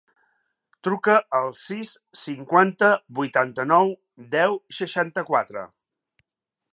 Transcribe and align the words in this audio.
Truca 0.85 1.17
al 1.39 1.51
sis, 1.63 1.91
cinquanta, 2.21 2.89
vuitanta-nou, 3.19 3.93
deu, 4.39 4.59
seixanta-quatre. 4.81 5.67